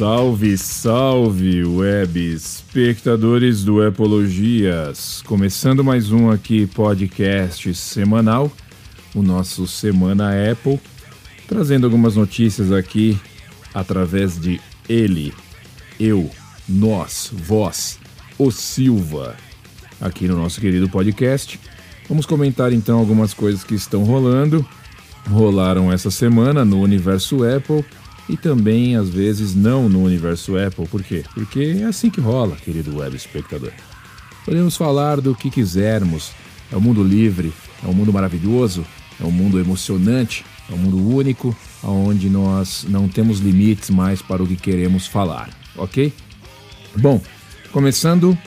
Salve, 0.00 0.56
salve, 0.56 1.62
web 1.62 2.18
espectadores 2.32 3.62
do 3.62 3.86
Epologias. 3.86 5.22
Começando 5.26 5.84
mais 5.84 6.10
um 6.10 6.30
aqui 6.30 6.66
podcast 6.66 7.74
semanal, 7.74 8.50
o 9.14 9.22
nosso 9.22 9.66
Semana 9.66 10.30
Apple, 10.50 10.80
trazendo 11.46 11.84
algumas 11.84 12.16
notícias 12.16 12.72
aqui 12.72 13.20
através 13.74 14.40
de 14.40 14.58
ele, 14.88 15.34
eu, 16.00 16.30
nós, 16.66 17.30
vós, 17.30 17.98
o 18.38 18.50
Silva, 18.50 19.36
aqui 20.00 20.26
no 20.26 20.38
nosso 20.38 20.62
querido 20.62 20.88
podcast. 20.88 21.60
Vamos 22.08 22.24
comentar 22.24 22.72
então 22.72 22.98
algumas 22.98 23.34
coisas 23.34 23.62
que 23.62 23.74
estão 23.74 24.02
rolando, 24.04 24.66
rolaram 25.28 25.92
essa 25.92 26.10
semana 26.10 26.64
no 26.64 26.80
universo 26.80 27.44
Apple 27.44 27.84
e 28.30 28.36
também 28.36 28.94
às 28.94 29.08
vezes 29.08 29.56
não 29.56 29.88
no 29.88 30.04
universo 30.04 30.56
Apple. 30.56 30.86
Por 30.86 31.02
quê? 31.02 31.24
Porque 31.34 31.78
é 31.80 31.84
assim 31.84 32.08
que 32.08 32.20
rola, 32.20 32.54
querido 32.54 32.96
web 32.96 33.16
espectador. 33.16 33.72
Podemos 34.44 34.76
falar 34.76 35.20
do 35.20 35.34
que 35.34 35.50
quisermos. 35.50 36.30
É 36.70 36.76
um 36.76 36.80
mundo 36.80 37.02
livre, 37.02 37.52
é 37.84 37.88
um 37.88 37.92
mundo 37.92 38.12
maravilhoso, 38.12 38.86
é 39.20 39.24
um 39.24 39.32
mundo 39.32 39.58
emocionante, 39.58 40.44
é 40.70 40.74
um 40.74 40.76
mundo 40.76 41.14
único, 41.16 41.56
onde 41.82 42.30
nós 42.30 42.86
não 42.88 43.08
temos 43.08 43.40
limites 43.40 43.90
mais 43.90 44.22
para 44.22 44.40
o 44.40 44.46
que 44.46 44.54
queremos 44.54 45.08
falar, 45.08 45.50
ok? 45.76 46.12
Bom, 46.96 47.20
começando 47.72 48.38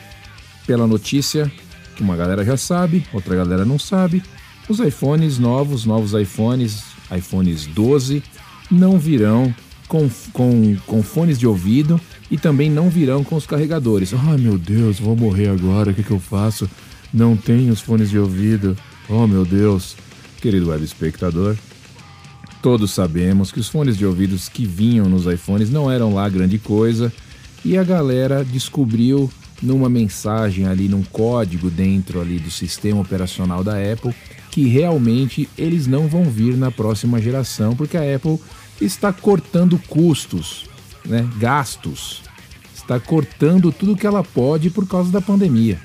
pela 0.65 0.87
notícia 0.87 1.51
que 1.97 2.01
uma 2.01 2.15
galera 2.15 2.45
já 2.45 2.55
sabe, 2.55 3.05
outra 3.11 3.35
galera 3.35 3.65
não 3.65 3.77
sabe. 3.77 4.23
Os 4.69 4.79
iPhones 4.79 5.37
novos, 5.37 5.83
novos 5.83 6.13
iPhones, 6.13 6.83
iPhones 7.11 7.65
12, 7.65 8.23
não 8.71 8.97
virão 8.97 9.53
com, 9.93 10.09
com, 10.31 10.75
com 10.87 11.03
fones 11.03 11.37
de 11.37 11.45
ouvido 11.45 12.01
e 12.31 12.35
também 12.35 12.67
não 12.67 12.89
virão 12.89 13.23
com 13.23 13.35
os 13.35 13.45
carregadores. 13.45 14.11
Ai 14.11 14.37
meu 14.37 14.57
Deus, 14.57 14.99
vou 14.99 15.15
morrer 15.15 15.49
agora, 15.49 15.91
o 15.91 15.93
que, 15.93 16.01
que 16.01 16.09
eu 16.09 16.19
faço? 16.19 16.67
Não 17.13 17.37
tenho 17.37 17.71
os 17.71 17.79
fones 17.79 18.09
de 18.09 18.17
ouvido. 18.17 18.75
Oh 19.07 19.27
meu 19.27 19.45
Deus. 19.45 19.95
Querido 20.41 20.69
web 20.71 20.83
espectador, 20.83 21.55
todos 22.59 22.89
sabemos 22.91 23.51
que 23.51 23.59
os 23.59 23.69
fones 23.69 23.95
de 23.95 24.03
ouvidos 24.03 24.49
que 24.49 24.65
vinham 24.65 25.07
nos 25.07 25.27
iPhones 25.27 25.69
não 25.69 25.91
eram 25.91 26.15
lá 26.15 26.27
grande 26.27 26.57
coisa 26.57 27.13
e 27.63 27.77
a 27.77 27.83
galera 27.83 28.43
descobriu 28.43 29.31
numa 29.61 29.89
mensagem 29.89 30.65
ali, 30.65 30.89
num 30.89 31.03
código 31.03 31.69
dentro 31.69 32.19
ali 32.19 32.39
do 32.39 32.49
sistema 32.49 32.99
operacional 32.99 33.63
da 33.63 33.73
Apple, 33.73 34.13
que 34.49 34.67
realmente 34.67 35.47
eles 35.55 35.85
não 35.85 36.07
vão 36.07 36.23
vir 36.23 36.57
na 36.57 36.71
próxima 36.71 37.21
geração, 37.21 37.75
porque 37.75 37.95
a 37.95 38.15
Apple 38.15 38.39
está 38.85 39.13
cortando 39.13 39.79
custos, 39.87 40.65
né, 41.05 41.27
gastos, 41.37 42.21
está 42.73 42.99
cortando 42.99 43.71
tudo 43.71 43.95
que 43.95 44.07
ela 44.07 44.23
pode 44.23 44.69
por 44.69 44.87
causa 44.87 45.11
da 45.11 45.21
pandemia. 45.21 45.79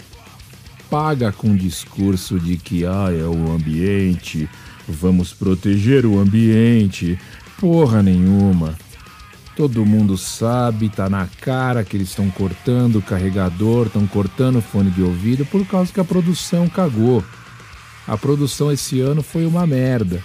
Paga 0.91 1.31
com 1.31 1.55
discurso 1.55 2.41
de 2.41 2.57
que 2.57 2.85
ah, 2.85 3.09
é 3.11 3.25
o 3.25 3.53
ambiente, 3.53 4.49
vamos 4.89 5.33
proteger 5.33 6.07
o 6.07 6.19
ambiente. 6.19 7.19
Porra 7.61 8.03
nenhuma. 8.03 8.75
Todo 9.55 9.85
mundo 9.85 10.17
sabe, 10.17 10.89
tá 10.89 11.11
na 11.11 11.27
cara 11.41 11.85
que 11.85 11.97
eles 11.97 12.11
estão 12.11 12.31
cortando 12.31 12.97
o 12.97 13.03
carregador, 13.03 13.87
estão 13.87 14.07
cortando 14.07 14.59
o 14.59 14.63
fone 14.63 14.91
de 14.91 15.03
ouvido 15.03 15.45
por 15.45 15.67
causa 15.67 15.93
que 15.93 16.01
a 16.01 16.05
produção 16.05 16.69
cagou. 16.69 17.25
A 18.07 18.17
produção 18.17 18.73
esse 18.73 19.01
ano 19.01 19.23
foi 19.23 19.45
uma 19.45 19.67
merda 19.67 20.23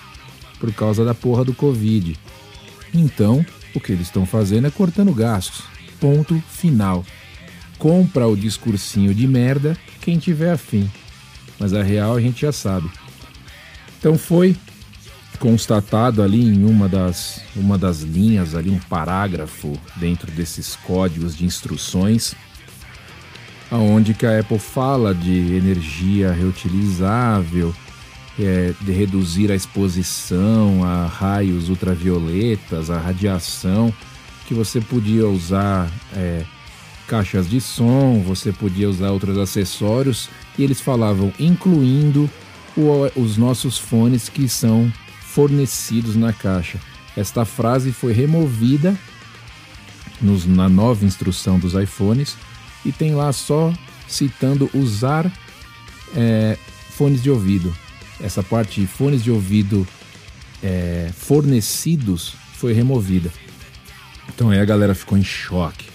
por 0.59 0.71
causa 0.71 1.03
da 1.03 1.13
porra 1.13 1.43
do 1.43 1.53
Covid. 1.53 2.17
Então, 2.93 3.45
o 3.73 3.79
que 3.79 3.91
eles 3.91 4.07
estão 4.07 4.25
fazendo 4.25 4.67
é 4.67 4.71
cortando 4.71 5.13
gastos. 5.13 5.63
Ponto 5.99 6.41
final. 6.49 7.05
Compra 7.77 8.27
o 8.27 8.35
discursinho 8.35 9.13
de 9.13 9.27
merda 9.27 9.77
quem 10.01 10.17
tiver 10.17 10.51
afim. 10.51 10.89
Mas 11.59 11.73
a 11.73 11.81
real 11.81 12.15
a 12.15 12.21
gente 12.21 12.41
já 12.41 12.51
sabe. 12.51 12.89
Então 13.97 14.17
foi 14.17 14.55
constatado 15.39 16.21
ali 16.21 16.43
em 16.43 16.63
uma 16.65 16.87
das, 16.87 17.41
uma 17.55 17.77
das 17.77 18.01
linhas, 18.01 18.55
ali 18.55 18.69
um 18.69 18.79
parágrafo 18.79 19.73
dentro 19.95 20.31
desses 20.31 20.75
códigos 20.75 21.35
de 21.35 21.45
instruções, 21.45 22.35
aonde 23.71 24.13
que 24.13 24.25
a 24.25 24.39
Apple 24.39 24.59
fala 24.59 25.13
de 25.13 25.55
energia 25.55 26.31
reutilizável, 26.31 27.73
é, 28.39 28.73
de 28.81 28.91
reduzir 28.91 29.51
a 29.51 29.55
exposição 29.55 30.83
a 30.83 31.05
raios 31.05 31.69
ultravioletas, 31.69 32.89
a 32.89 32.97
radiação, 32.97 33.93
que 34.47 34.53
você 34.53 34.81
podia 34.81 35.27
usar 35.27 35.89
é, 36.13 36.43
caixas 37.07 37.49
de 37.49 37.61
som, 37.61 38.21
você 38.25 38.51
podia 38.51 38.89
usar 38.89 39.11
outros 39.11 39.37
acessórios, 39.37 40.29
e 40.57 40.63
eles 40.63 40.81
falavam 40.81 41.31
incluindo 41.39 42.29
o, 42.75 43.19
os 43.19 43.37
nossos 43.37 43.77
fones 43.77 44.29
que 44.29 44.47
são 44.49 44.91
fornecidos 45.21 46.15
na 46.15 46.33
caixa. 46.33 46.79
Esta 47.15 47.45
frase 47.45 47.91
foi 47.91 48.13
removida 48.13 48.97
nos, 50.21 50.45
na 50.45 50.67
nova 50.67 51.05
instrução 51.05 51.59
dos 51.59 51.73
iPhones 51.73 52.35
e 52.83 52.91
tem 52.91 53.13
lá 53.13 53.31
só 53.31 53.71
citando 54.07 54.69
usar 54.73 55.31
é, 56.15 56.57
fones 56.89 57.21
de 57.21 57.29
ouvido 57.29 57.73
essa 58.23 58.41
parte 58.41 58.79
de 58.79 58.87
fones 58.87 59.21
de 59.21 59.29
ouvido 59.29 59.85
é, 60.63 61.11
fornecidos 61.13 62.33
foi 62.53 62.71
removida. 62.71 63.29
Então 64.29 64.49
aí 64.49 64.59
a 64.59 64.65
galera 64.65 64.95
ficou 64.95 65.17
em 65.17 65.23
choque. 65.23 65.89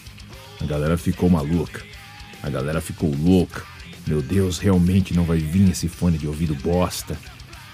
A 0.60 0.66
galera 0.66 0.98
ficou 0.98 1.30
maluca. 1.30 1.82
A 2.42 2.50
galera 2.50 2.82
ficou 2.82 3.12
louca. 3.16 3.62
Meu 4.06 4.20
Deus, 4.20 4.58
realmente 4.58 5.14
não 5.14 5.24
vai 5.24 5.38
vir 5.38 5.70
esse 5.70 5.88
fone 5.88 6.18
de 6.18 6.26
ouvido 6.26 6.54
bosta 6.54 7.18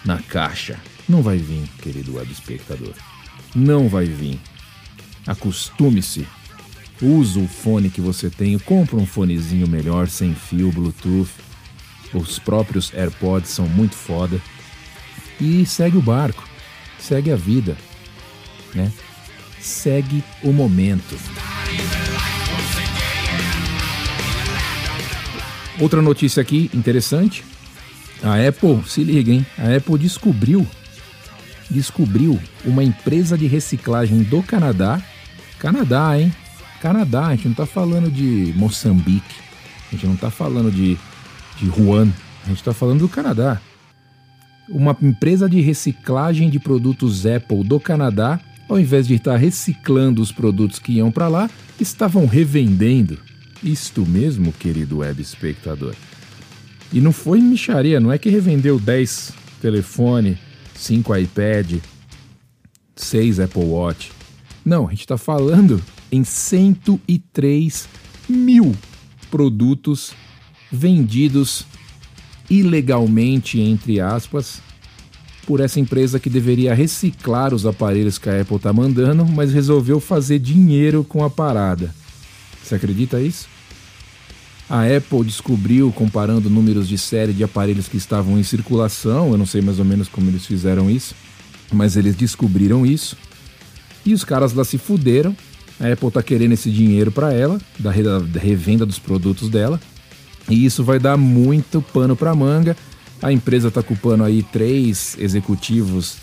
na 0.04 0.22
caixa. 0.22 0.78
Não 1.09 1.21
vai 1.21 1.36
vir, 1.36 1.69
querido 1.82 2.15
web 2.15 2.31
espectador. 2.31 2.94
Não 3.54 3.88
vai 3.88 4.04
vir. 4.04 4.38
Acostume-se. 5.26 6.26
Usa 7.03 7.41
o 7.41 7.48
fone 7.48 7.91
que 7.91 8.00
você 8.00 8.31
tem, 8.31 8.56
compra 8.59 8.97
um 8.97 9.04
fonezinho 9.04 9.66
melhor, 9.66 10.09
sem 10.09 10.32
fio, 10.32 10.71
Bluetooth 10.71 11.44
os 12.12 12.38
próprios 12.38 12.92
AirPods 12.94 13.50
são 13.50 13.66
muito 13.69 13.94
foda. 13.94 14.41
E 15.41 15.66
segue 15.66 15.97
o 15.97 16.03
barco, 16.03 16.47
segue 16.98 17.31
a 17.31 17.37
vida, 17.37 17.76
né? 18.75 18.92
Segue 19.60 20.22
o 20.42 20.53
momento. 20.53 21.19
Outra 25.81 26.00
notícia 26.00 26.41
aqui 26.41 26.70
interessante. 26.72 27.44
A 28.22 28.36
Apple, 28.48 28.82
se 28.86 29.03
liga, 29.03 29.32
hein? 29.32 29.44
A 29.59 29.76
Apple 29.76 29.98
descobriu 29.98 30.66
descobriu 31.71 32.38
uma 32.65 32.82
empresa 32.82 33.36
de 33.36 33.47
reciclagem 33.47 34.22
do 34.22 34.42
Canadá. 34.42 35.03
Canadá, 35.59 36.19
hein? 36.19 36.32
Canadá, 36.81 37.28
a 37.28 37.31
gente 37.34 37.48
não 37.48 37.54
tá 37.54 37.66
falando 37.66 38.10
de 38.10 38.53
Moçambique. 38.56 39.34
A 39.88 39.94
gente 39.94 40.06
não 40.06 40.16
tá 40.16 40.31
falando 40.31 40.71
de 40.71 40.98
de 41.56 41.69
Wuhan. 41.69 42.12
A 42.44 42.48
gente 42.48 42.59
está 42.59 42.72
falando 42.72 43.00
do 43.00 43.09
Canadá. 43.09 43.60
Uma 44.69 44.97
empresa 45.03 45.48
de 45.48 45.60
reciclagem 45.60 46.48
de 46.48 46.59
produtos 46.59 47.26
Apple 47.26 47.65
do 47.65 47.78
Canadá, 47.78 48.41
ao 48.69 48.78
invés 48.78 49.06
de 49.06 49.15
estar 49.15 49.37
reciclando 49.37 50.22
os 50.22 50.32
produtos 50.32 50.78
que 50.78 50.92
iam 50.92 51.10
para 51.10 51.28
lá, 51.28 51.50
estavam 51.78 52.26
revendendo. 52.26 53.19
Isto 53.62 54.06
mesmo, 54.06 54.53
querido 54.53 54.98
web 54.98 55.20
espectador. 55.20 55.95
E 56.92 57.01
não 57.01 57.12
foi 57.12 57.41
micharia, 57.41 57.98
não 57.98 58.12
é 58.12 58.18
que 58.18 58.30
revendeu 58.30 58.78
10 58.78 59.33
telefone, 59.60 60.39
5 60.74 61.16
iPad, 61.16 61.77
6 62.95 63.41
Apple 63.41 63.65
Watch. 63.65 64.12
Não, 64.65 64.86
a 64.86 64.91
gente 64.91 65.01
está 65.01 65.16
falando 65.16 65.83
em 66.12 66.22
103 66.22 67.89
mil 68.28 68.74
produtos 69.30 70.12
vendidos 70.74 71.65
ilegalmente, 72.50 73.60
entre 73.60 74.00
aspas, 74.00 74.60
por 75.47 75.60
essa 75.60 75.78
empresa 75.78 76.18
que 76.18 76.28
deveria 76.28 76.74
reciclar 76.74 77.54
os 77.54 77.66
aparelhos 77.66 78.18
que 78.18 78.28
a 78.28 78.41
Apple 78.41 78.56
está 78.56 78.72
mandando, 78.72 79.24
mas 79.26 79.53
resolveu 79.53 80.00
fazer 80.00 80.38
dinheiro 80.38 81.04
com 81.04 81.22
a 81.22 81.30
parada. 81.30 81.94
Você 82.62 82.74
acredita 82.74 83.21
isso? 83.21 83.47
A 84.68 84.84
Apple 84.84 85.24
descobriu, 85.24 85.92
comparando 85.92 86.48
números 86.48 86.88
de 86.88 86.97
série 86.97 87.34
de 87.34 87.44
aparelhos 87.44 87.86
que 87.86 87.98
estavam 87.98 88.38
em 88.38 88.42
circulação, 88.42 89.30
eu 89.30 89.36
não 89.36 89.44
sei 89.44 89.60
mais 89.60 89.78
ou 89.78 89.84
menos 89.84 90.09
como 90.09 90.30
eles 90.30 90.47
fizeram 90.47 90.91
isso, 90.91 91.15
mas 91.70 91.97
eles 91.97 92.16
descobriram 92.16 92.86
isso. 92.86 93.16
E 94.06 94.15
os 94.15 94.24
caras 94.24 94.53
lá 94.54 94.65
se 94.65 94.78
fuderam. 94.78 95.36
A 95.78 95.92
Apple 95.92 96.09
está 96.09 96.22
querendo 96.22 96.53
esse 96.53 96.70
dinheiro 96.70 97.10
para 97.10 97.32
ela, 97.32 97.60
da 97.78 97.91
revenda 97.91 98.86
dos 98.86 98.98
produtos 98.98 99.48
dela. 99.48 99.80
E 100.48 100.64
isso 100.64 100.84
vai 100.84 100.98
dar 100.98 101.16
muito 101.16 101.80
pano 101.80 102.14
para 102.14 102.34
manga. 102.34 102.76
A 103.22 103.32
empresa 103.32 103.68
está 103.68 103.82
culpando 103.82 104.24
aí 104.24 104.42
três 104.42 105.16
executivos 105.18 106.16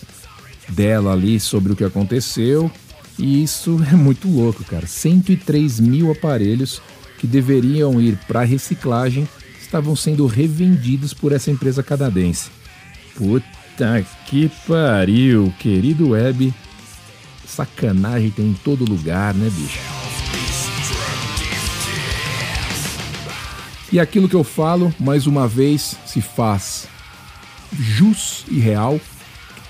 dela 0.69 1.13
ali 1.13 1.39
sobre 1.39 1.73
o 1.73 1.75
que 1.75 1.83
aconteceu. 1.83 2.71
E 3.18 3.44
isso 3.44 3.79
é 3.91 3.95
muito 3.95 4.27
louco, 4.27 4.63
cara. 4.63 4.88
103 4.88 5.79
mil 5.79 6.12
aparelhos 6.12 6.81
que 7.18 7.27
deveriam 7.27 8.01
ir 8.01 8.18
para 8.27 8.44
reciclagem 8.44 9.27
estavam 9.62 9.95
sendo 9.95 10.25
revendidos 10.25 11.13
por 11.13 11.31
essa 11.31 11.51
empresa 11.51 11.81
canadense. 11.81 12.50
Puta 13.15 14.06
que 14.27 14.51
pariu, 14.68 15.53
querido 15.59 16.09
web. 16.09 16.53
Sacanagem 17.45 18.31
tem 18.31 18.47
em 18.47 18.53
todo 18.53 18.85
lugar, 18.85 19.33
né, 19.33 19.50
bicho? 19.50 20.00
E 23.92 24.00
aquilo 24.00 24.30
que 24.30 24.36
eu 24.36 24.44
falo, 24.44 24.94
mais 24.98 25.28
uma 25.28 25.48
vez, 25.48 25.98
se 26.06 26.22
faz 26.22 26.88
jus 27.74 28.46
e 28.48 28.60
real. 28.60 29.00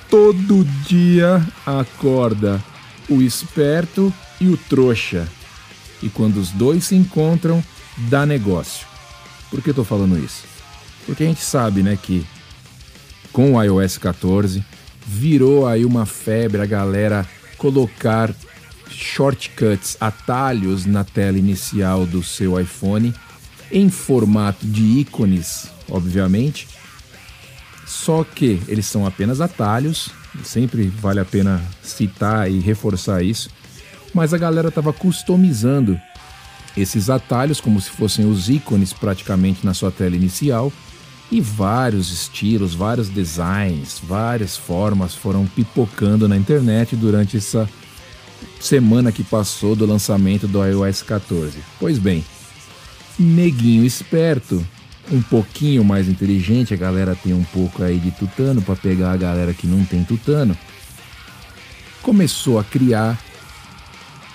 Todo 0.10 0.66
dia 0.88 1.46
acorda 1.66 2.62
o 3.10 3.22
esperto 3.22 4.14
e 4.40 4.48
o 4.48 4.58
trouxa. 4.58 5.28
E 6.04 6.10
quando 6.10 6.38
os 6.38 6.50
dois 6.50 6.86
se 6.86 6.96
encontram, 6.96 7.64
dá 8.10 8.26
negócio. 8.26 8.86
Por 9.50 9.62
que 9.62 9.70
eu 9.70 9.74
tô 9.74 9.84
falando 9.84 10.18
isso? 10.24 10.44
Porque 11.06 11.24
a 11.24 11.28
gente 11.28 11.42
sabe, 11.42 11.82
né, 11.82 11.98
que 12.02 12.26
com 13.32 13.54
o 13.54 13.64
iOS 13.64 13.98
14 13.98 14.64
virou 15.06 15.68
aí 15.68 15.84
uma 15.84 16.06
febre 16.06 16.62
a 16.62 16.66
galera 16.66 17.28
colocar 17.58 18.34
shortcuts, 18.90 19.98
atalhos 20.00 20.86
na 20.86 21.04
tela 21.04 21.38
inicial 21.38 22.06
do 22.06 22.22
seu 22.22 22.60
iPhone 22.60 23.14
em 23.72 23.90
formato 23.90 24.66
de 24.66 24.82
ícones, 24.82 25.70
obviamente. 25.90 26.68
Só 27.86 28.24
que 28.24 28.62
eles 28.68 28.86
são 28.86 29.06
apenas 29.06 29.42
atalhos, 29.42 30.10
sempre 30.44 30.88
vale 30.88 31.20
a 31.20 31.26
pena 31.26 31.62
citar 31.84 32.50
e 32.50 32.60
reforçar 32.60 33.24
isso. 33.24 33.50
Mas 34.14 34.34
a 34.34 34.38
galera 34.38 34.70
estava 34.70 34.92
customizando 34.92 36.00
esses 36.76 37.10
atalhos 37.10 37.60
como 37.60 37.82
se 37.82 37.90
fossem 37.90 38.26
os 38.26 38.50
ícones 38.50 38.94
praticamente 38.94 39.66
na 39.66 39.74
sua 39.74 39.92
tela 39.92 40.16
inicial 40.16 40.72
e 41.32 41.40
vários 41.40 42.12
estilos, 42.12 42.74
vários 42.74 43.10
designs, 43.10 44.02
várias 44.04 44.58
formas 44.58 45.16
foram 45.16 45.46
pipocando 45.46 46.28
na 46.28 46.36
internet 46.36 46.96
durante 46.96 47.38
essa 47.38 47.70
semana 48.60 49.12
que 49.12 49.24
passou 49.24 49.76
do 49.76 49.86
lançamento 49.86 50.48
do 50.48 50.64
iOS 50.66 51.02
14. 51.02 51.58
Pois 51.80 51.98
bem, 51.98 52.24
neguinho 53.20 53.86
esperto, 53.86 54.66
um 55.12 55.22
pouquinho 55.22 55.84
mais 55.84 56.08
inteligente, 56.08 56.74
a 56.74 56.78
galera 56.78 57.16
tem 57.16 57.34
um 57.34 57.44
pouco 57.44 57.84
aí 57.84 57.98
de 57.98 58.12
tutano 58.12 58.62
para 58.62 58.76
pegar 58.76 59.12
a 59.12 59.18
galera 59.18 59.54
que 59.54 59.68
não 59.68 59.84
tem 59.84 60.04
tutano, 60.04 60.58
começou 62.02 62.60
a 62.60 62.64
criar 62.64 63.20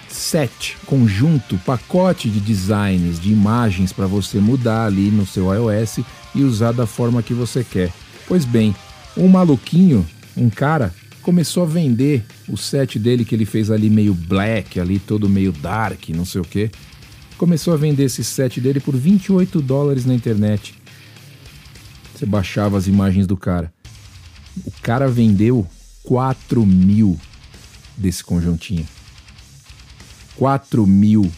set, 0.08 0.76
conjunto, 0.87 1.58
pacote 1.58 2.28
de 2.28 2.40
designs, 2.40 3.20
de 3.20 3.31
imagens 3.31 3.93
para 3.93 4.06
você 4.06 4.38
mudar 4.38 4.87
ali 4.87 5.11
no 5.11 5.26
seu 5.26 5.52
iOS 5.52 6.00
e 6.34 6.43
usar 6.43 6.73
da 6.73 6.87
forma 6.87 7.23
que 7.23 7.34
você 7.34 7.64
quer. 7.64 7.93
Pois 8.26 8.44
bem, 8.44 8.75
um 9.17 9.28
maluquinho, 9.28 10.06
um 10.37 10.50
cara, 10.50 10.93
começou 11.23 11.62
a 11.62 11.67
vender 11.67 12.25
o 12.49 12.56
set 12.56 12.99
dele 12.99 13.25
que 13.25 13.34
ele 13.34 13.44
fez 13.44 13.70
ali 13.70 13.90
meio 13.90 14.14
black, 14.14 14.81
ali 14.81 14.99
todo 14.99 15.28
meio 15.28 15.52
dark, 15.52 16.08
não 16.11 16.25
sei 16.25 16.40
o 16.40 16.44
que. 16.44 16.70
Começou 17.38 17.75
a 17.75 17.77
vender 17.77 18.05
esse 18.05 18.25
set 18.25 18.61
dele 18.61 18.81
por 18.81 18.97
28 18.97 19.61
dólares 19.61 20.06
na 20.06 20.15
internet. 20.15 20.75
Você 22.15 22.25
baixava 22.25 22.79
as 22.79 22.87
imagens 22.87 23.27
do 23.27 23.37
cara. 23.37 23.73
O 24.65 24.73
cara 24.81 25.06
vendeu 25.06 25.67
4 26.05 26.65
mil 26.65 27.19
desse 27.97 28.25
conjuntinho. 28.25 28.87
4 30.37 30.87
mil. 30.87 31.31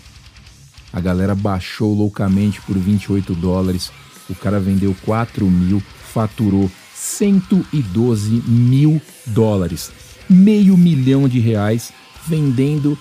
A 0.93 1.01
galera 1.01 1.35
baixou 1.35 1.95
loucamente 1.95 2.61
por 2.61 2.79
28 2.79 3.35
dólares. 3.35 3.91
O 4.31 4.35
cara 4.37 4.61
vendeu 4.61 4.95
4 5.05 5.45
mil, 5.51 5.83
faturou 6.13 6.71
112 6.95 8.43
mil 8.47 9.03
dólares. 9.27 9.91
Meio 10.31 10.77
milhão 10.77 11.29
de 11.29 11.41
reais 11.41 11.93
vendendo 12.27 12.99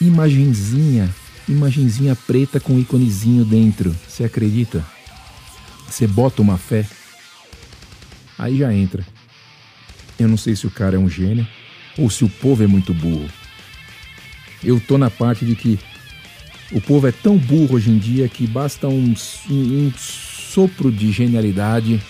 imagenzinha, 0.00 1.14
imagenzinha 1.52 2.14
preta 2.14 2.58
com 2.58 2.78
íconezinho 2.78 3.44
dentro. 3.44 3.94
Você 4.08 4.24
acredita? 4.24 4.84
Você 5.88 6.06
bota 6.06 6.40
uma 6.40 6.56
fé, 6.56 6.86
aí 8.38 8.58
já 8.58 8.72
entra. 8.72 9.04
Eu 10.18 10.28
não 10.28 10.36
sei 10.36 10.54
se 10.54 10.66
o 10.66 10.70
cara 10.70 10.96
é 10.96 10.98
um 10.98 11.08
gênio 11.08 11.46
ou 11.98 12.08
se 12.08 12.24
o 12.24 12.28
povo 12.28 12.62
é 12.62 12.66
muito 12.66 12.94
burro 12.94 13.28
eu 14.62 14.80
tô 14.80 14.98
na 14.98 15.10
parte 15.10 15.44
de 15.44 15.54
que 15.54 15.78
o 16.72 16.80
povo 16.80 17.06
é 17.06 17.12
tão 17.12 17.36
burro 17.36 17.76
hoje 17.76 17.90
em 17.90 17.98
dia 17.98 18.28
que 18.28 18.46
basta 18.46 18.86
um, 18.88 19.14
um, 19.48 19.54
um 19.54 19.92
sopro 19.96 20.92
de 20.92 21.10
genialidade 21.10 22.00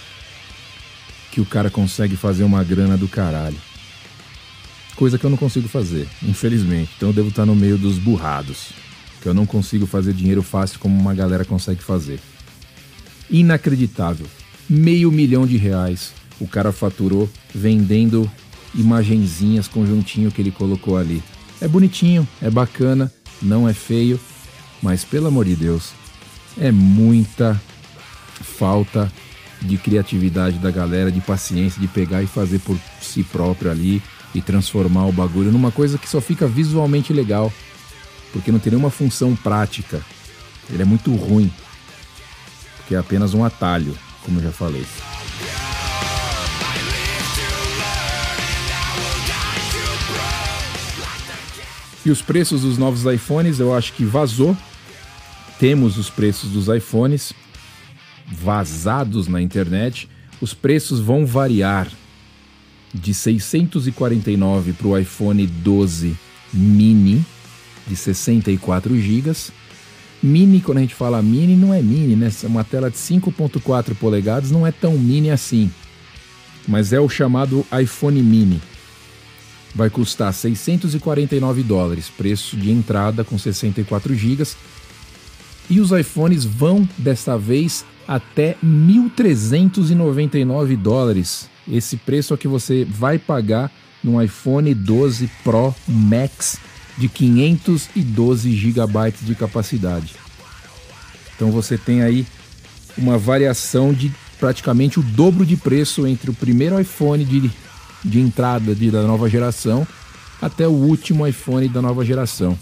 que 1.30 1.40
o 1.40 1.46
cara 1.46 1.70
consegue 1.70 2.16
fazer 2.16 2.44
uma 2.44 2.62
grana 2.64 2.96
do 2.96 3.08
caralho. 3.08 3.56
Coisa 4.96 5.16
que 5.16 5.24
eu 5.24 5.30
não 5.30 5.36
consigo 5.36 5.68
fazer, 5.68 6.06
infelizmente. 6.22 6.90
Então 6.96 7.10
eu 7.10 7.12
devo 7.12 7.28
estar 7.28 7.46
no 7.46 7.54
meio 7.54 7.78
dos 7.78 7.96
burrados. 7.96 8.70
Que 9.20 9.28
eu 9.28 9.34
não 9.34 9.46
consigo 9.46 9.86
fazer 9.86 10.12
dinheiro 10.12 10.42
fácil 10.42 10.78
como 10.78 10.98
uma 10.98 11.14
galera 11.14 11.44
consegue 11.44 11.82
fazer. 11.82 12.20
Inacreditável. 13.30 14.26
Meio 14.68 15.10
milhão 15.10 15.46
de 15.46 15.56
reais 15.56 16.12
o 16.40 16.48
cara 16.48 16.72
faturou 16.72 17.28
vendendo 17.54 18.28
imagenzinhas, 18.74 19.68
conjuntinho 19.68 20.32
que 20.32 20.40
ele 20.40 20.50
colocou 20.50 20.96
ali. 20.96 21.22
É 21.60 21.68
bonitinho, 21.68 22.26
é 22.40 22.48
bacana, 22.48 23.12
não 23.42 23.68
é 23.68 23.74
feio, 23.74 24.18
mas 24.82 25.04
pelo 25.04 25.26
amor 25.26 25.44
de 25.44 25.54
Deus, 25.54 25.92
é 26.58 26.72
muita 26.72 27.60
falta 28.40 29.12
de 29.60 29.76
criatividade 29.76 30.58
da 30.58 30.70
galera, 30.70 31.12
de 31.12 31.20
paciência, 31.20 31.80
de 31.80 31.86
pegar 31.86 32.22
e 32.22 32.26
fazer 32.26 32.60
por 32.60 32.78
si 33.02 33.22
próprio 33.22 33.70
ali 33.70 34.02
e 34.34 34.40
transformar 34.40 35.06
o 35.06 35.12
bagulho 35.12 35.52
numa 35.52 35.70
coisa 35.70 35.98
que 35.98 36.08
só 36.08 36.20
fica 36.20 36.46
visualmente 36.46 37.12
legal, 37.12 37.52
porque 38.32 38.52
não 38.52 38.58
tem 38.58 38.72
nenhuma 38.72 38.90
função 38.90 39.34
prática. 39.34 40.00
Ele 40.68 40.82
é 40.82 40.84
muito 40.84 41.14
ruim, 41.14 41.50
porque 42.76 42.94
é 42.94 42.98
apenas 42.98 43.34
um 43.34 43.44
atalho, 43.44 43.96
como 44.24 44.38
eu 44.38 44.44
já 44.44 44.52
falei. 44.52 44.84
E 52.04 52.10
os 52.10 52.22
preços 52.22 52.62
dos 52.62 52.78
novos 52.78 53.04
iPhones, 53.04 53.58
eu 53.58 53.74
acho 53.74 53.92
que 53.92 54.04
vazou. 54.04 54.56
Temos 55.58 55.98
os 55.98 56.08
preços 56.08 56.50
dos 56.50 56.68
iPhones 56.68 57.32
vazados 58.26 59.28
na 59.28 59.42
internet. 59.42 60.08
Os 60.40 60.54
preços 60.54 61.00
vão 61.00 61.26
variar 61.26 61.88
de 62.94 63.12
649 63.12 64.72
para 64.72 64.86
o 64.86 64.98
iPhone 64.98 65.46
12 65.46 66.16
mini 66.52 67.24
de 67.86 67.96
64 67.96 68.98
GB. 68.98 69.32
Mini, 70.22 70.60
quando 70.60 70.78
a 70.78 70.82
gente 70.82 70.94
fala 70.94 71.22
mini, 71.22 71.56
não 71.56 71.72
é 71.72 71.80
mini, 71.80 72.14
né? 72.14 72.30
É 72.42 72.46
uma 72.46 72.64
tela 72.64 72.90
de 72.90 72.96
5.4 72.96 73.94
polegadas, 73.94 74.50
não 74.50 74.66
é 74.66 74.72
tão 74.72 74.98
mini 74.98 75.30
assim. 75.30 75.70
Mas 76.68 76.92
é 76.92 77.00
o 77.00 77.08
chamado 77.08 77.66
iPhone 77.72 78.22
mini 78.22 78.60
vai 79.74 79.90
custar 79.90 80.32
649 80.32 81.62
dólares, 81.62 82.08
preço 82.08 82.56
de 82.56 82.70
entrada 82.70 83.22
com 83.24 83.36
64 83.38 84.14
GB. 84.14 84.44
E 85.68 85.80
os 85.80 85.90
iPhones 85.92 86.44
vão 86.44 86.88
desta 86.98 87.38
vez 87.38 87.84
até 88.06 88.56
1.399 88.64 90.76
dólares. 90.76 91.48
Esse 91.70 91.96
preço 91.96 92.32
é 92.32 92.34
o 92.34 92.38
que 92.38 92.48
você 92.48 92.84
vai 92.84 93.18
pagar 93.18 93.70
no 94.02 94.20
iPhone 94.20 94.74
12 94.74 95.30
Pro 95.44 95.72
Max 95.86 96.58
de 97.00 97.08
512 97.08 98.54
GB 98.54 99.12
de 99.22 99.34
capacidade. 99.34 100.14
Então 101.34 101.50
você 101.50 101.76
tem 101.76 102.02
aí 102.02 102.26
uma 102.96 103.16
variação 103.16 103.92
de 103.92 104.12
praticamente 104.38 105.00
o 105.00 105.02
dobro 105.02 105.44
de 105.44 105.56
preço 105.56 106.06
entre 106.06 106.30
o 106.30 106.34
primeiro 106.34 106.78
iPhone 106.80 107.24
de 107.24 107.50
de 108.04 108.20
entrada 108.20 108.74
de, 108.74 108.90
da 108.90 109.02
nova 109.02 109.28
geração 109.28 109.86
até 110.40 110.66
o 110.66 110.72
último 110.72 111.26
iPhone 111.26 111.68
da 111.68 111.82
nova 111.82 112.04
geração. 112.04 112.58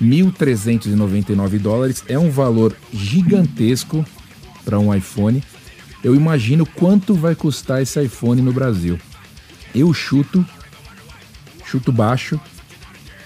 1.399 0.00 1.58
dólares 1.58 2.04
é 2.08 2.18
um 2.18 2.30
valor 2.30 2.76
gigantesco 2.92 4.04
para 4.64 4.78
um 4.78 4.94
iPhone. 4.94 5.42
Eu 6.02 6.14
imagino 6.14 6.64
quanto 6.64 7.14
vai 7.14 7.34
custar 7.34 7.82
esse 7.82 8.00
iPhone 8.02 8.40
no 8.40 8.52
Brasil. 8.52 8.98
Eu 9.74 9.92
chuto, 9.92 10.44
chuto 11.64 11.92
baixo, 11.92 12.40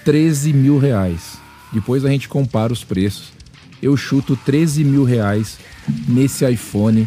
13 0.07 0.53
mil 0.53 0.77
reais. 0.77 1.37
Depois 1.73 2.05
a 2.05 2.09
gente 2.09 2.29
compara 2.29 2.71
os 2.71 2.81
preços. 2.81 3.33
Eu 3.81 3.97
chuto 3.97 4.37
13 4.37 4.85
mil 4.85 5.03
reais 5.03 5.57
nesse 6.07 6.49
iPhone 6.49 7.05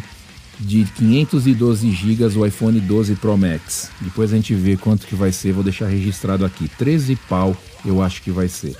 de 0.59 0.85
512 0.85 1.91
GB 1.91 2.37
o 2.37 2.45
iPhone 2.45 2.79
12 2.79 3.15
Pro 3.15 3.35
Max. 3.35 3.89
Depois 3.99 4.31
a 4.31 4.35
gente 4.35 4.53
vê 4.53 4.77
quanto 4.77 5.07
que 5.07 5.15
vai 5.15 5.31
ser, 5.31 5.51
vou 5.51 5.63
deixar 5.63 5.87
registrado 5.87 6.45
aqui. 6.45 6.67
13 6.77 7.15
pau 7.27 7.57
eu 7.83 8.03
acho 8.03 8.21
que 8.21 8.29
vai 8.29 8.47
ser. 8.47 8.75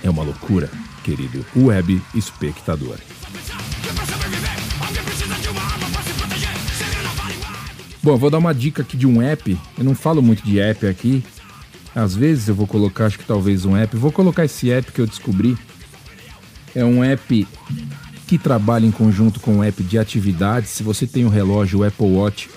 É 0.00 0.08
uma 0.08 0.22
loucura, 0.22 0.70
querido 1.02 1.44
web 1.56 2.00
espectador. 2.14 2.98
Bom, 8.00 8.16
vou 8.16 8.30
dar 8.30 8.38
uma 8.38 8.54
dica 8.54 8.82
aqui 8.82 8.96
de 8.96 9.08
um 9.08 9.20
app. 9.20 9.58
Eu 9.76 9.82
não 9.82 9.96
falo 9.96 10.22
muito 10.22 10.44
de 10.44 10.60
app 10.60 10.86
aqui. 10.86 11.24
Às 11.94 12.14
vezes 12.14 12.48
eu 12.48 12.54
vou 12.54 12.66
colocar, 12.66 13.06
acho 13.06 13.18
que 13.18 13.24
talvez 13.24 13.64
um 13.64 13.76
app. 13.76 13.96
Vou 13.96 14.12
colocar 14.12 14.44
esse 14.44 14.70
app 14.70 14.92
que 14.92 15.00
eu 15.00 15.06
descobri. 15.06 15.56
É 16.74 16.84
um 16.84 17.02
app 17.02 17.46
que 18.26 18.38
trabalha 18.38 18.86
em 18.86 18.92
conjunto 18.92 19.40
com 19.40 19.58
o 19.58 19.64
app 19.64 19.82
de 19.82 19.98
atividades. 19.98 20.70
Se 20.70 20.82
você 20.82 21.06
tem 21.06 21.24
o 21.24 21.26
um 21.26 21.30
relógio 21.30 21.80
o 21.80 21.84
Apple 21.84 22.06
Watch, 22.06 22.48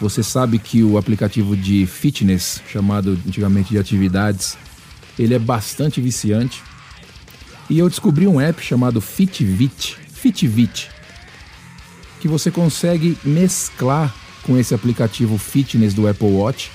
você 0.00 0.22
sabe 0.22 0.58
que 0.58 0.82
o 0.82 0.98
aplicativo 0.98 1.56
de 1.56 1.86
fitness, 1.86 2.60
chamado 2.68 3.18
antigamente 3.26 3.70
de 3.70 3.78
atividades, 3.78 4.56
ele 5.18 5.34
é 5.34 5.38
bastante 5.38 6.00
viciante. 6.00 6.62
E 7.68 7.78
eu 7.78 7.88
descobri 7.88 8.26
um 8.26 8.40
app 8.40 8.60
chamado 8.60 9.00
Fitvit, 9.00 9.96
Fitvit, 10.12 10.90
que 12.18 12.26
você 12.26 12.50
consegue 12.50 13.16
mesclar 13.24 14.12
com 14.42 14.58
esse 14.58 14.74
aplicativo 14.74 15.38
fitness 15.38 15.94
do 15.94 16.08
Apple 16.08 16.28
Watch. 16.28 16.72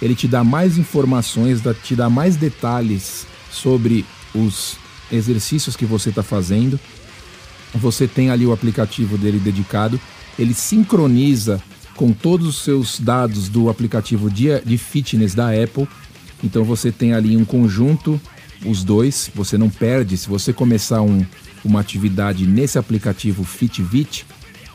Ele 0.00 0.14
te 0.14 0.28
dá 0.28 0.44
mais 0.44 0.78
informações, 0.78 1.60
te 1.82 1.96
dá 1.96 2.10
mais 2.10 2.36
detalhes 2.36 3.26
sobre 3.50 4.04
os 4.34 4.76
exercícios 5.10 5.76
que 5.76 5.84
você 5.84 6.10
está 6.10 6.22
fazendo. 6.22 6.78
Você 7.74 8.06
tem 8.06 8.30
ali 8.30 8.46
o 8.46 8.52
aplicativo 8.52 9.16
dele 9.16 9.38
dedicado. 9.38 10.00
Ele 10.38 10.54
sincroniza 10.54 11.62
com 11.94 12.12
todos 12.12 12.46
os 12.46 12.62
seus 12.62 13.00
dados 13.00 13.48
do 13.48 13.70
aplicativo 13.70 14.30
de, 14.30 14.78
fitness 14.78 15.34
da 15.34 15.48
Apple. 15.50 15.88
Então 16.44 16.62
você 16.62 16.92
tem 16.92 17.14
ali 17.14 17.36
um 17.36 17.44
conjunto, 17.44 18.20
os 18.64 18.84
dois. 18.84 19.30
Você 19.34 19.56
não 19.56 19.70
perde. 19.70 20.16
Se 20.16 20.28
você 20.28 20.52
começar 20.52 21.00
um, 21.00 21.24
uma 21.64 21.80
atividade 21.80 22.46
nesse 22.46 22.78
aplicativo 22.78 23.44
Fitbit, 23.44 24.26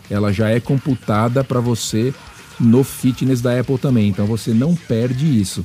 ela 0.09 0.33
já 0.33 0.49
é 0.49 0.59
computada 0.59 1.43
para 1.43 1.59
você 1.59 2.13
no 2.61 2.83
fitness 2.83 3.41
da 3.41 3.59
Apple 3.59 3.77
também. 3.77 4.07
Então 4.07 4.25
você 4.25 4.53
não 4.53 4.75
perde 4.75 5.39
isso. 5.39 5.63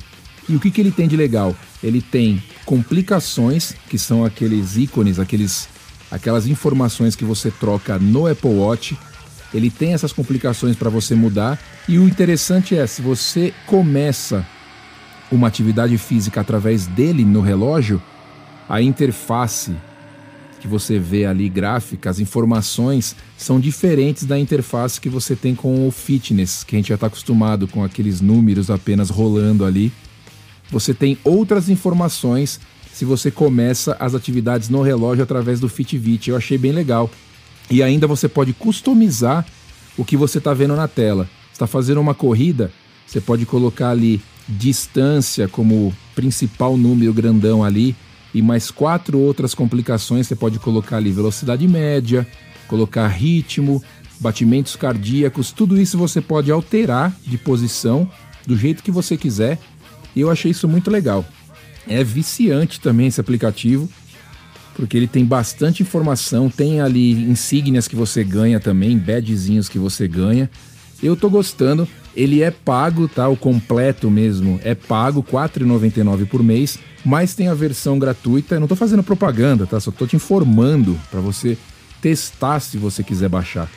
E 0.49 0.55
o 0.55 0.59
que, 0.59 0.71
que 0.71 0.81
ele 0.81 0.91
tem 0.91 1.07
de 1.07 1.15
legal? 1.15 1.55
Ele 1.83 2.01
tem 2.01 2.41
complicações, 2.65 3.73
que 3.89 3.97
são 3.97 4.25
aqueles 4.25 4.77
ícones, 4.77 5.19
aqueles, 5.19 5.69
aquelas 6.09 6.47
informações 6.47 7.15
que 7.15 7.23
você 7.23 7.51
troca 7.51 7.99
no 7.99 8.27
Apple 8.27 8.49
Watch. 8.49 8.97
Ele 9.53 9.69
tem 9.69 9.93
essas 9.93 10.11
complicações 10.11 10.75
para 10.75 10.89
você 10.89 11.15
mudar. 11.15 11.59
E 11.87 11.99
o 11.99 12.07
interessante 12.07 12.75
é, 12.75 12.87
se 12.87 13.01
você 13.01 13.53
começa 13.65 14.45
uma 15.31 15.47
atividade 15.47 15.97
física 15.97 16.41
através 16.41 16.87
dele 16.87 17.23
no 17.23 17.41
relógio, 17.41 18.01
a 18.67 18.81
interface 18.81 19.75
que 20.59 20.67
você 20.67 20.97
vê 20.97 21.25
ali 21.25 21.47
gráfica, 21.49 22.09
as 22.09 22.19
informações 22.19 23.15
são 23.37 23.59
diferentes 23.59 24.25
da 24.25 24.39
interface 24.39 24.99
que 24.99 25.09
você 25.09 25.35
tem 25.35 25.53
com 25.53 25.87
o 25.87 25.91
fitness, 25.91 26.63
que 26.63 26.75
a 26.75 26.79
gente 26.79 26.89
já 26.89 26.95
está 26.95 27.07
acostumado 27.07 27.67
com 27.67 27.83
aqueles 27.83 28.21
números 28.21 28.69
apenas 28.69 29.09
rolando 29.09 29.65
ali. 29.65 29.91
Você 30.71 30.93
tem 30.93 31.17
outras 31.23 31.69
informações 31.69 32.59
se 32.91 33.05
você 33.05 33.29
começa 33.29 33.95
as 33.99 34.15
atividades 34.15 34.69
no 34.69 34.81
relógio 34.81 35.23
através 35.23 35.59
do 35.59 35.69
Fitbit. 35.69 36.29
Eu 36.29 36.35
achei 36.35 36.57
bem 36.57 36.71
legal. 36.71 37.09
E 37.69 37.83
ainda 37.83 38.07
você 38.07 38.27
pode 38.27 38.53
customizar 38.53 39.45
o 39.95 40.03
que 40.03 40.17
você 40.17 40.39
está 40.39 40.53
vendo 40.53 40.75
na 40.75 40.87
tela. 40.87 41.29
Está 41.53 41.67
fazendo 41.67 42.01
uma 42.01 42.13
corrida, 42.13 42.71
você 43.05 43.21
pode 43.21 43.45
colocar 43.45 43.89
ali 43.89 44.21
distância 44.47 45.47
como 45.47 45.95
principal 46.15 46.77
número 46.77 47.13
grandão 47.13 47.63
ali 47.63 47.95
e 48.33 48.41
mais 48.41 48.69
quatro 48.71 49.19
outras 49.19 49.53
complicações. 49.53 50.27
Você 50.27 50.35
pode 50.35 50.59
colocar 50.59 50.97
ali 50.97 51.11
velocidade 51.11 51.67
média, 51.67 52.27
colocar 52.67 53.07
ritmo, 53.07 53.81
batimentos 54.19 54.75
cardíacos, 54.75 55.51
tudo 55.51 55.79
isso 55.79 55.97
você 55.97 56.21
pode 56.21 56.51
alterar 56.51 57.15
de 57.25 57.37
posição 57.37 58.09
do 58.45 58.57
jeito 58.57 58.83
que 58.83 58.91
você 58.91 59.15
quiser. 59.17 59.59
E 60.15 60.21
eu 60.21 60.31
achei 60.31 60.51
isso 60.51 60.67
muito 60.67 60.89
legal. 60.89 61.25
É 61.87 62.03
viciante 62.03 62.79
também 62.81 63.07
esse 63.07 63.21
aplicativo, 63.21 63.89
porque 64.75 64.97
ele 64.97 65.07
tem 65.07 65.25
bastante 65.25 65.83
informação, 65.83 66.49
tem 66.49 66.81
ali 66.81 67.11
insígnias 67.11 67.87
que 67.87 67.95
você 67.95 68.23
ganha 68.23 68.59
também, 68.59 68.97
badgezinhos 68.97 69.69
que 69.69 69.79
você 69.79 70.07
ganha. 70.07 70.49
Eu 71.01 71.15
tô 71.15 71.29
gostando. 71.29 71.87
Ele 72.15 72.41
é 72.41 72.49
pago, 72.49 73.07
tá? 73.07 73.27
O 73.27 73.37
completo 73.37 74.09
mesmo 74.09 74.59
é 74.63 74.73
pago, 74.73 75.19
R$ 75.19 75.31
4,99 75.31 76.27
por 76.27 76.41
mês, 76.41 76.79
mas 77.05 77.35
tem 77.35 77.47
a 77.47 77.53
versão 77.53 77.99
gratuita. 77.99 78.55
Eu 78.55 78.59
não 78.59 78.67
tô 78.67 78.75
fazendo 78.75 79.03
propaganda, 79.03 79.67
tá? 79.67 79.79
Só 79.79 79.91
tô 79.91 80.07
te 80.07 80.15
informando 80.15 80.99
para 81.11 81.19
você 81.19 81.57
testar 82.01 82.59
se 82.59 82.77
você 82.77 83.03
quiser 83.03 83.29
baixar. 83.29 83.69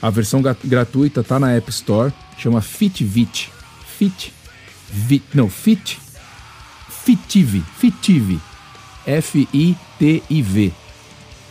A 0.00 0.10
versão 0.10 0.42
gratuita 0.64 1.22
tá 1.22 1.38
na 1.38 1.52
App 1.52 1.70
Store, 1.70 2.12
chama 2.36 2.60
Fitvit. 2.60 3.52
Fit 3.96 4.32
Vit, 4.90 5.24
não, 5.32 5.48
Fit 5.48 6.00
Fitiv, 7.04 7.64
Fitiv. 7.78 8.38
F 9.04 9.48
I 9.52 9.76
T 9.98 10.22
I 10.30 10.42
V. 10.42 10.72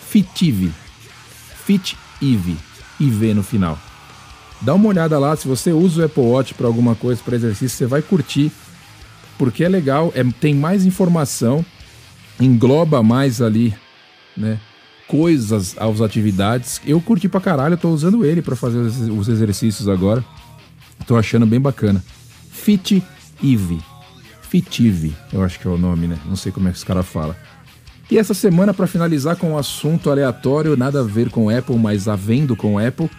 Fitiv. 0.10 0.72
Fit 1.66 1.98
IV, 2.22 2.56
IV 3.00 3.34
no 3.34 3.44
final. 3.44 3.78
Dá 4.62 4.74
uma 4.76 4.90
olhada 4.90 5.18
lá, 5.18 5.36
se 5.36 5.48
você 5.48 5.72
usa 5.72 6.04
o 6.04 6.06
Apple 6.06 6.24
Watch 6.24 6.54
para 6.54 6.68
alguma 6.68 6.94
coisa, 6.94 7.22
para 7.24 7.36
exercício, 7.36 7.78
você 7.78 7.86
vai 7.88 8.02
curtir, 8.02 8.52
porque 9.38 9.64
é 9.64 9.70
legal, 9.70 10.12
é, 10.16 10.24
tem 10.40 10.54
mais 10.54 10.86
informação, 10.86 11.66
engloba 12.40 13.02
mais 13.02 13.42
ali, 13.42 13.74
né? 14.38 14.60
Coisas 15.08 15.76
às 15.78 16.00
atividades. 16.00 16.80
Eu 16.86 17.02
curti 17.02 17.28
pra 17.28 17.42
caralho, 17.42 17.74
eu 17.74 17.78
tô 17.78 17.90
usando 17.90 18.24
ele 18.24 18.42
para 18.42 18.56
fazer 18.56 18.78
os 18.78 19.28
exercícios 19.28 19.90
agora. 19.90 20.24
Tô 21.06 21.18
achando 21.18 21.46
bem 21.46 21.60
bacana. 21.60 22.02
Fit 22.50 23.04
Eve. 23.44 23.80
Fitive, 24.42 25.16
eu 25.34 25.44
acho 25.44 25.60
que 25.60 25.68
é 25.68 25.72
o 25.72 25.78
nome, 25.78 26.08
né? 26.08 26.18
Não 26.26 26.36
sei 26.36 26.52
como 26.52 26.68
é 26.68 26.72
que 26.72 26.78
os 26.78 26.84
caras 26.84 27.08
falam. 27.08 27.36
E 28.10 28.18
essa 28.18 28.34
semana, 28.34 28.74
para 28.74 28.86
finalizar 28.86 29.38
com 29.38 29.52
um 29.52 29.58
assunto 29.58 30.12
aleatório, 30.12 30.76
nada 30.76 31.00
a 31.00 31.04
ver 31.04 31.30
com 31.30 31.50
Apple, 31.50 31.78
mas 31.78 32.10
havendo 32.10 32.56
com 32.56 32.78
Apple, 32.78 33.10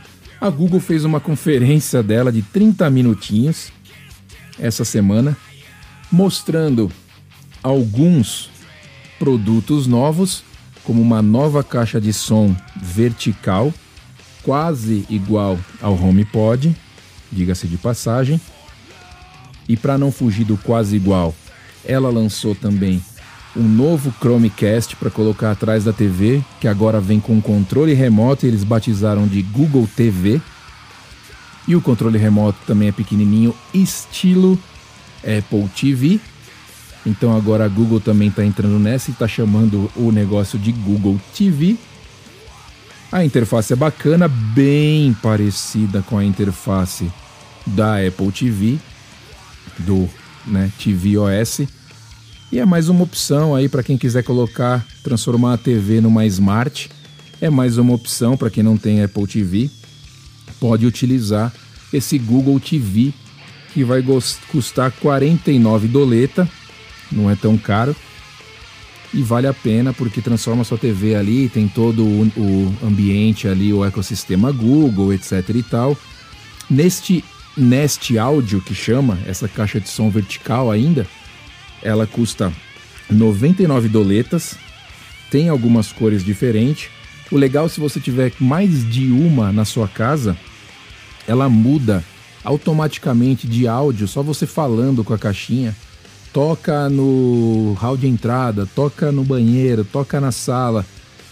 a 0.42 0.50
Google 0.50 0.80
fez 0.80 1.04
uma 1.04 1.20
conferência 1.20 2.02
dela 2.02 2.32
de 2.32 2.42
30 2.42 2.90
minutinhos 2.90 3.72
essa 4.58 4.84
semana, 4.84 5.36
mostrando 6.10 6.90
alguns 7.62 8.50
produtos 9.20 9.86
novos, 9.86 10.42
como 10.82 11.00
uma 11.00 11.22
nova 11.22 11.62
caixa 11.62 12.00
de 12.00 12.12
som 12.12 12.56
vertical, 12.74 13.72
quase 14.42 15.06
igual 15.08 15.56
ao 15.80 15.94
HomePod, 15.94 16.74
diga-se 17.30 17.68
de 17.68 17.76
passagem. 17.76 18.40
E 19.68 19.76
para 19.76 19.96
não 19.96 20.10
fugir 20.10 20.44
do 20.44 20.56
quase 20.56 20.96
igual, 20.96 21.32
ela 21.84 22.10
lançou 22.10 22.52
também 22.52 23.00
um 23.56 23.68
novo 23.68 24.12
Chromecast 24.18 24.96
para 24.96 25.10
colocar 25.10 25.50
atrás 25.50 25.84
da 25.84 25.92
TV, 25.92 26.42
que 26.60 26.66
agora 26.66 27.00
vem 27.00 27.20
com 27.20 27.40
controle 27.40 27.92
remoto 27.92 28.46
e 28.46 28.48
eles 28.48 28.64
batizaram 28.64 29.26
de 29.26 29.42
Google 29.42 29.88
TV. 29.94 30.40
E 31.68 31.76
o 31.76 31.80
controle 31.80 32.18
remoto 32.18 32.58
também 32.66 32.88
é 32.88 32.92
pequenininho, 32.92 33.54
estilo 33.72 34.58
Apple 35.18 35.68
TV. 35.76 36.18
Então 37.04 37.36
agora 37.36 37.64
a 37.64 37.68
Google 37.68 38.00
também 38.00 38.28
está 38.28 38.44
entrando 38.44 38.78
nessa 38.78 39.10
e 39.10 39.12
está 39.12 39.28
chamando 39.28 39.90
o 39.94 40.10
negócio 40.10 40.58
de 40.58 40.72
Google 40.72 41.20
TV. 41.36 41.76
A 43.10 43.24
interface 43.24 43.72
é 43.72 43.76
bacana, 43.76 44.26
bem 44.26 45.12
parecida 45.22 46.02
com 46.02 46.16
a 46.16 46.24
interface 46.24 47.12
da 47.66 47.98
Apple 47.98 48.32
TV, 48.32 48.78
do 49.78 50.08
né, 50.46 50.72
TV 50.78 51.18
OS 51.18 51.62
e 52.52 52.58
é 52.58 52.66
mais 52.66 52.90
uma 52.90 53.02
opção 53.02 53.54
aí 53.54 53.66
para 53.66 53.82
quem 53.82 53.96
quiser 53.96 54.22
colocar, 54.22 54.86
transformar 55.02 55.54
a 55.54 55.58
TV 55.58 56.02
numa 56.02 56.26
smart. 56.26 56.90
É 57.40 57.48
mais 57.48 57.78
uma 57.78 57.94
opção 57.94 58.36
para 58.36 58.50
quem 58.50 58.62
não 58.62 58.76
tem 58.76 59.02
Apple 59.02 59.26
TV. 59.26 59.70
Pode 60.60 60.84
utilizar 60.84 61.50
esse 61.90 62.18
Google 62.18 62.60
TV 62.60 63.14
que 63.72 63.82
vai 63.82 64.04
custar 64.50 64.92
49 64.92 65.88
doleta, 65.88 66.46
não 67.10 67.30
é 67.30 67.34
tão 67.34 67.56
caro. 67.56 67.96
E 69.14 69.22
vale 69.22 69.46
a 69.46 69.54
pena 69.54 69.94
porque 69.94 70.20
transforma 70.20 70.62
sua 70.62 70.76
TV 70.76 71.14
ali, 71.14 71.48
tem 71.48 71.66
todo 71.66 72.04
o, 72.04 72.22
o 72.36 72.86
ambiente 72.86 73.48
ali, 73.48 73.72
o 73.72 73.82
ecossistema 73.82 74.52
Google, 74.52 75.14
etc 75.14 75.48
e 75.54 75.62
tal. 75.62 75.96
Neste 76.68 77.24
Nest 77.56 78.16
Audio 78.18 78.60
que 78.60 78.74
chama, 78.74 79.18
essa 79.26 79.48
caixa 79.48 79.80
de 79.80 79.88
som 79.88 80.10
vertical 80.10 80.70
ainda, 80.70 81.06
ela 81.82 82.06
custa 82.06 82.52
99 83.10 83.88
doletas, 83.88 84.54
tem 85.30 85.48
algumas 85.48 85.92
cores 85.92 86.24
diferentes. 86.24 86.90
O 87.30 87.36
legal 87.36 87.68
se 87.68 87.80
você 87.80 87.98
tiver 87.98 88.32
mais 88.38 88.88
de 88.90 89.10
uma 89.10 89.52
na 89.52 89.64
sua 89.64 89.88
casa, 89.88 90.36
ela 91.26 91.48
muda 91.48 92.04
automaticamente 92.44 93.46
de 93.46 93.66
áudio, 93.66 94.08
só 94.08 94.22
você 94.22 94.46
falando 94.46 95.04
com 95.04 95.14
a 95.14 95.18
caixinha. 95.18 95.74
Toca 96.32 96.88
no 96.88 97.74
hall 97.74 97.96
de 97.96 98.06
entrada, 98.06 98.66
toca 98.74 99.12
no 99.12 99.22
banheiro, 99.22 99.84
toca 99.84 100.20
na 100.20 100.32
sala. 100.32 100.84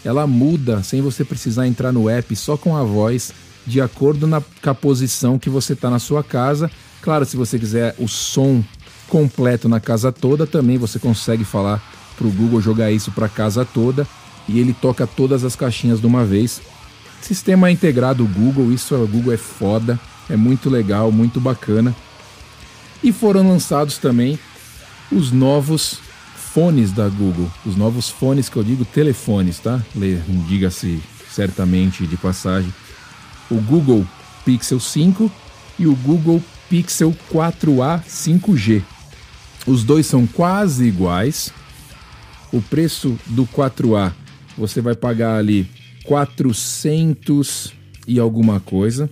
Ela 0.04 0.26
muda 0.26 0.82
sem 0.82 1.00
você 1.00 1.24
precisar 1.24 1.66
entrar 1.66 1.92
no 1.92 2.08
app, 2.08 2.34
só 2.36 2.56
com 2.56 2.76
a 2.76 2.82
voz, 2.82 3.32
de 3.66 3.80
acordo 3.80 4.26
na, 4.26 4.40
com 4.40 4.70
a 4.70 4.74
posição 4.74 5.38
que 5.38 5.48
você 5.48 5.72
está 5.72 5.88
na 5.88 5.98
sua 5.98 6.22
casa. 6.22 6.70
Claro, 7.00 7.24
se 7.24 7.36
você 7.36 7.58
quiser 7.58 7.94
o 7.98 8.06
som 8.06 8.62
completo 9.10 9.68
na 9.68 9.80
casa 9.80 10.10
toda, 10.10 10.46
também 10.46 10.78
você 10.78 10.98
consegue 10.98 11.44
falar 11.44 11.82
para 12.16 12.26
o 12.26 12.30
Google 12.30 12.60
jogar 12.60 12.90
isso 12.90 13.10
para 13.10 13.28
casa 13.28 13.64
toda 13.64 14.06
e 14.48 14.58
ele 14.58 14.72
toca 14.72 15.06
todas 15.06 15.44
as 15.44 15.56
caixinhas 15.56 16.00
de 16.00 16.06
uma 16.06 16.24
vez. 16.24 16.62
Sistema 17.20 17.70
integrado 17.70 18.26
Google, 18.26 18.72
isso 18.72 18.94
o 18.94 19.06
Google 19.06 19.34
é 19.34 19.36
foda, 19.36 20.00
é 20.28 20.36
muito 20.36 20.70
legal, 20.70 21.10
muito 21.12 21.40
bacana. 21.40 21.94
E 23.02 23.12
foram 23.12 23.48
lançados 23.48 23.98
também 23.98 24.38
os 25.10 25.32
novos 25.32 25.98
fones 26.36 26.92
da 26.92 27.08
Google, 27.08 27.50
os 27.66 27.76
novos 27.76 28.08
fones 28.08 28.48
que 28.48 28.56
eu 28.56 28.62
digo 28.62 28.84
telefones, 28.84 29.58
tá? 29.58 29.82
Diga-se 30.48 31.02
certamente 31.30 32.06
de 32.06 32.16
passagem. 32.16 32.72
O 33.50 33.56
Google 33.56 34.06
Pixel 34.44 34.80
5 34.80 35.30
e 35.78 35.86
o 35.86 35.94
Google 35.96 36.42
Pixel 36.68 37.14
4a 37.32 38.02
5G. 38.04 38.82
Os 39.66 39.84
dois 39.84 40.06
são 40.06 40.26
quase 40.26 40.86
iguais. 40.86 41.52
O 42.52 42.60
preço 42.60 43.16
do 43.26 43.46
4A 43.46 44.12
você 44.56 44.80
vai 44.80 44.94
pagar 44.94 45.36
ali 45.36 45.68
400 46.04 47.72
e 48.06 48.18
alguma 48.18 48.60
coisa. 48.60 49.10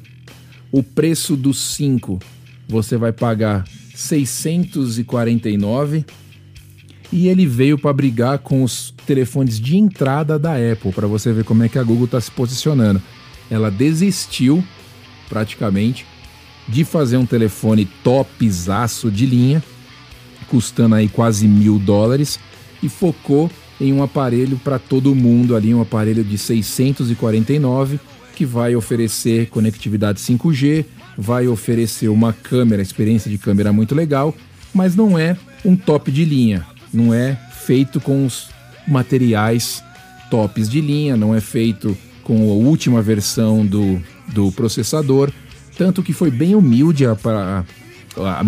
O 0.70 0.82
preço 0.82 1.36
do 1.36 1.54
5 1.54 2.18
você 2.68 2.96
vai 2.96 3.12
pagar 3.12 3.64
649 3.94 6.04
e 7.10 7.28
ele 7.28 7.46
veio 7.46 7.78
para 7.78 7.92
brigar 7.92 8.38
com 8.40 8.62
os 8.62 8.92
telefones 9.06 9.58
de 9.58 9.78
entrada 9.78 10.38
da 10.38 10.54
Apple, 10.54 10.92
para 10.92 11.06
você 11.06 11.32
ver 11.32 11.44
como 11.44 11.62
é 11.62 11.68
que 11.68 11.78
a 11.78 11.82
Google 11.82 12.04
está 12.04 12.20
se 12.20 12.30
posicionando. 12.30 13.00
Ela 13.50 13.70
desistiu 13.70 14.62
praticamente 15.28 16.04
de 16.68 16.84
fazer 16.84 17.16
um 17.16 17.24
telefone 17.24 17.86
topzaço 18.04 19.10
de 19.10 19.24
linha, 19.24 19.64
custando 20.48 20.94
aí 20.94 21.08
quase 21.08 21.46
mil 21.46 21.78
dólares, 21.78 22.38
e 22.82 22.88
focou 22.88 23.50
em 23.80 23.92
um 23.92 24.02
aparelho 24.02 24.58
para 24.58 24.78
todo 24.78 25.14
mundo 25.14 25.54
ali, 25.54 25.74
um 25.74 25.80
aparelho 25.80 26.24
de 26.24 26.36
649 26.36 28.00
que 28.34 28.44
vai 28.44 28.76
oferecer 28.76 29.48
conectividade 29.48 30.20
5G, 30.20 30.84
vai 31.16 31.48
oferecer 31.48 32.08
uma 32.08 32.32
câmera, 32.32 32.80
experiência 32.80 33.28
de 33.28 33.36
câmera 33.36 33.72
muito 33.72 33.94
legal, 33.94 34.32
mas 34.72 34.94
não 34.94 35.18
é 35.18 35.36
um 35.64 35.74
top 35.74 36.12
de 36.12 36.24
linha, 36.24 36.64
não 36.92 37.12
é 37.12 37.36
feito 37.66 38.00
com 38.00 38.24
os 38.24 38.48
materiais 38.86 39.82
tops 40.30 40.68
de 40.68 40.80
linha, 40.80 41.16
não 41.16 41.34
é 41.34 41.40
feito 41.40 41.96
com 42.22 42.36
a 42.50 42.54
última 42.54 43.02
versão 43.02 43.66
do, 43.66 44.00
do 44.28 44.52
processador, 44.52 45.32
tanto 45.76 46.02
que 46.02 46.12
foi 46.12 46.30
bem 46.30 46.54
humilde 46.54 47.06
a, 47.06 47.16
a, 48.16 48.42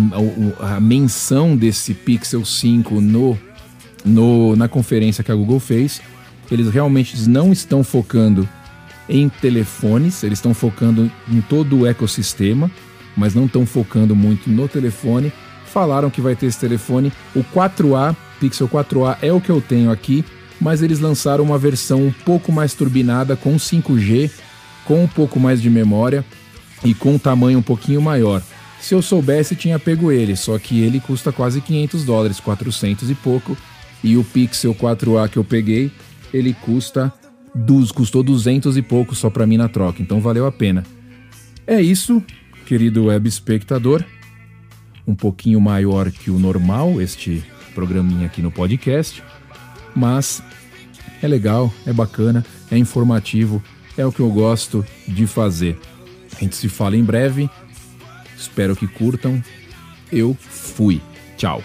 a, 0.63 0.75
a 0.75 0.79
menção 0.79 1.55
desse 1.55 1.93
Pixel 1.93 2.43
5 2.43 2.99
no 2.99 3.37
no, 4.05 4.55
na 4.55 4.67
conferência 4.67 5.23
que 5.23 5.31
a 5.31 5.35
Google 5.35 5.59
fez. 5.59 6.01
Eles 6.51 6.69
realmente 6.69 7.17
não 7.29 7.51
estão 7.51 7.83
focando 7.83 8.47
em 9.07 9.29
telefones, 9.29 10.23
eles 10.23 10.39
estão 10.39 10.53
focando 10.53 11.11
em 11.29 11.41
todo 11.41 11.79
o 11.79 11.87
ecossistema, 11.87 12.69
mas 13.15 13.33
não 13.33 13.45
estão 13.45 13.65
focando 13.65 14.15
muito 14.15 14.49
no 14.49 14.67
telefone. 14.67 15.31
Falaram 15.65 16.09
que 16.09 16.21
vai 16.21 16.35
ter 16.35 16.47
esse 16.47 16.59
telefone. 16.59 17.11
O 17.35 17.43
4A, 17.43 18.15
Pixel 18.39 18.67
4A, 18.67 19.17
é 19.21 19.31
o 19.31 19.39
que 19.39 19.49
eu 19.49 19.61
tenho 19.61 19.91
aqui, 19.91 20.25
mas 20.59 20.81
eles 20.81 20.99
lançaram 20.99 21.43
uma 21.43 21.57
versão 21.57 22.07
um 22.07 22.11
pouco 22.11 22.51
mais 22.51 22.73
turbinada 22.73 23.35
com 23.35 23.55
5G, 23.55 24.29
com 24.85 25.03
um 25.03 25.07
pouco 25.07 25.39
mais 25.39 25.61
de 25.61 25.69
memória 25.69 26.25
e 26.83 26.93
com 26.93 27.13
um 27.13 27.19
tamanho 27.19 27.59
um 27.59 27.63
pouquinho 27.63 28.01
maior. 28.01 28.41
Se 28.81 28.95
eu 28.95 29.01
soubesse, 29.01 29.55
tinha 29.55 29.77
pego 29.77 30.11
ele, 30.11 30.35
só 30.35 30.57
que 30.57 30.81
ele 30.81 30.99
custa 30.99 31.31
quase 31.31 31.61
500 31.61 32.03
dólares, 32.03 32.39
400 32.39 33.09
e 33.09 33.15
pouco. 33.15 33.55
E 34.03 34.17
o 34.17 34.23
Pixel 34.23 34.73
4A 34.73 35.29
que 35.29 35.37
eu 35.37 35.43
peguei, 35.43 35.91
ele 36.33 36.53
custa 36.53 37.13
dos, 37.53 37.91
custou 37.91 38.23
200 38.23 38.75
e 38.75 38.81
pouco 38.81 39.13
só 39.13 39.29
para 39.29 39.45
mim 39.45 39.57
na 39.57 39.69
troca, 39.69 40.01
então 40.01 40.19
valeu 40.19 40.47
a 40.47 40.51
pena. 40.51 40.83
É 41.67 41.79
isso, 41.79 42.23
querido 42.65 43.05
web 43.05 43.29
espectador. 43.29 44.03
Um 45.07 45.13
pouquinho 45.13 45.61
maior 45.61 46.09
que 46.09 46.31
o 46.31 46.39
normal 46.39 46.99
este 46.99 47.43
programinha 47.75 48.25
aqui 48.25 48.41
no 48.41 48.51
podcast, 48.51 49.21
mas 49.95 50.41
é 51.21 51.27
legal, 51.27 51.71
é 51.85 51.93
bacana, 51.93 52.43
é 52.71 52.77
informativo, 52.77 53.61
é 53.95 54.05
o 54.05 54.11
que 54.11 54.21
eu 54.21 54.29
gosto 54.29 54.83
de 55.07 55.27
fazer. 55.27 55.77
A 56.35 56.39
gente 56.39 56.55
se 56.55 56.67
fala 56.67 56.97
em 56.97 57.03
breve. 57.03 57.49
Espero 58.41 58.75
que 58.75 58.87
curtam. 58.87 59.41
Eu 60.11 60.35
fui. 60.39 60.99
Tchau. 61.37 61.61